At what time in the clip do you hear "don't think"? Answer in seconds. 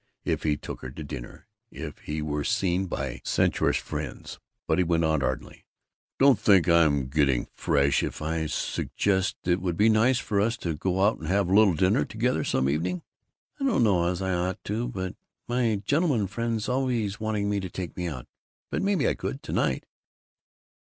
6.17-6.67